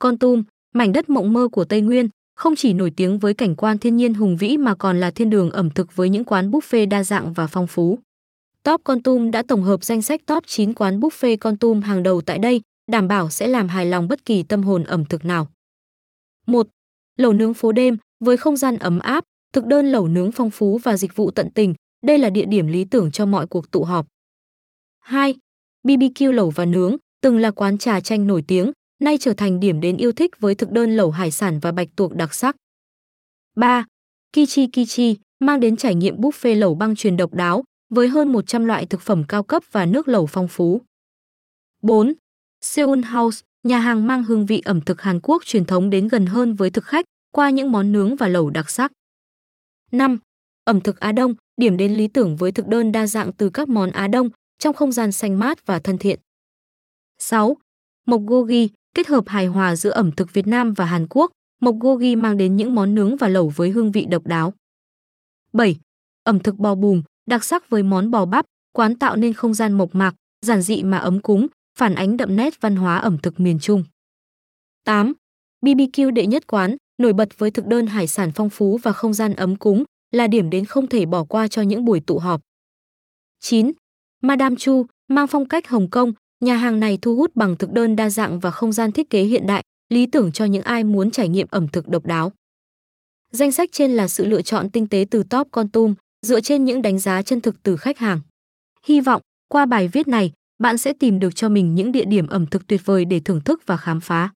[0.00, 0.42] Con Tum,
[0.74, 3.96] mảnh đất mộng mơ của Tây Nguyên, không chỉ nổi tiếng với cảnh quan thiên
[3.96, 7.04] nhiên hùng vĩ mà còn là thiên đường ẩm thực với những quán buffet đa
[7.04, 7.98] dạng và phong phú.
[8.62, 12.02] Top Con Tum đã tổng hợp danh sách top 9 quán buffet Con Tum hàng
[12.02, 12.60] đầu tại đây,
[12.90, 15.48] đảm bảo sẽ làm hài lòng bất kỳ tâm hồn ẩm thực nào.
[16.46, 16.66] 1.
[17.16, 20.78] Lẩu nướng phố đêm với không gian ấm áp, thực đơn lẩu nướng phong phú
[20.78, 21.74] và dịch vụ tận tình,
[22.06, 24.06] đây là địa điểm lý tưởng cho mọi cuộc tụ họp.
[24.98, 25.34] 2.
[25.84, 29.80] BBQ lẩu và nướng, từng là quán trà chanh nổi tiếng, nay trở thành điểm
[29.80, 32.56] đến yêu thích với thực đơn lẩu hải sản và bạch tuộc đặc sắc.
[33.56, 33.84] 3.
[34.32, 38.64] Kichi Kichi mang đến trải nghiệm buffet lẩu băng truyền độc đáo với hơn 100
[38.64, 40.80] loại thực phẩm cao cấp và nước lẩu phong phú.
[41.82, 42.12] 4.
[42.60, 46.26] Seoul House, nhà hàng mang hương vị ẩm thực Hàn Quốc truyền thống đến gần
[46.26, 48.92] hơn với thực khách qua những món nướng và lẩu đặc sắc.
[49.92, 50.18] 5.
[50.64, 53.68] Ẩm thực Á Đông, điểm đến lý tưởng với thực đơn đa dạng từ các
[53.68, 56.20] món Á Đông trong không gian xanh mát và thân thiện.
[57.18, 57.56] 6.
[58.06, 61.76] Mộc Gogi, kết hợp hài hòa giữa ẩm thực Việt Nam và Hàn Quốc, Mộc
[61.80, 64.54] Gogi mang đến những món nướng và lẩu với hương vị độc đáo.
[65.52, 65.76] 7.
[66.24, 69.72] Ẩm thực bò bùm, đặc sắc với món bò bắp, quán tạo nên không gian
[69.72, 70.14] mộc mạc,
[70.46, 71.46] giản dị mà ấm cúng,
[71.78, 73.84] phản ánh đậm nét văn hóa ẩm thực miền Trung.
[74.84, 75.12] 8.
[75.62, 79.14] BBQ đệ nhất quán, nổi bật với thực đơn hải sản phong phú và không
[79.14, 82.40] gian ấm cúng, là điểm đến không thể bỏ qua cho những buổi tụ họp.
[83.40, 83.72] 9.
[84.22, 87.96] Madame Chu, mang phong cách Hồng Kông, nhà hàng này thu hút bằng thực đơn
[87.96, 91.10] đa dạng và không gian thiết kế hiện đại, lý tưởng cho những ai muốn
[91.10, 92.32] trải nghiệm ẩm thực độc đáo.
[93.32, 95.94] Danh sách trên là sự lựa chọn tinh tế từ top con tum,
[96.26, 98.20] dựa trên những đánh giá chân thực từ khách hàng.
[98.86, 102.26] Hy vọng, qua bài viết này, bạn sẽ tìm được cho mình những địa điểm
[102.26, 104.30] ẩm thực tuyệt vời để thưởng thức và khám phá.